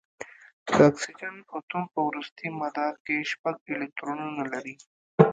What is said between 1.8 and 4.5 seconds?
په وروستي مدار کې شپږ الکترونونه